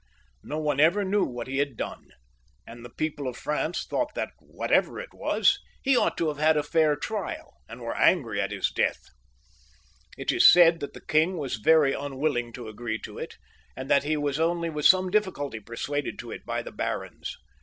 [0.41, 2.07] No one ever knew what he had done,
[2.65, 6.57] and the people of Prance thought that, whatever it was, he ought to have had
[6.57, 9.09] a fair trial, and were angry at his deatL
[10.17, 13.37] It is said that the king w^very unwilling to agree to it,
[13.77, 17.37] and that he was only with some difficulty persuaded to it by the barons.